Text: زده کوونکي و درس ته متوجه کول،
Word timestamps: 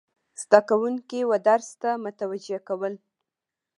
زده 0.41 0.59
کوونکي 0.69 1.19
و 1.29 1.31
درس 1.47 1.69
ته 1.81 1.89
متوجه 2.03 2.57
کول، 2.67 2.93